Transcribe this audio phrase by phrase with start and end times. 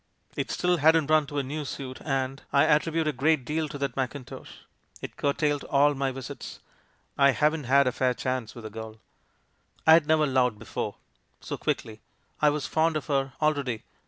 [0.35, 3.77] It still hadn't run to a new suit, and— I attribute a great deal to
[3.77, 4.49] that mackintosh!
[4.99, 6.59] it cur tailed all my visits,
[7.19, 8.99] I haven't had a fair chance with the girl.
[9.85, 10.95] "I had never loved before—
[11.41, 12.01] so quickly;
[12.41, 13.83] I was fond of her already.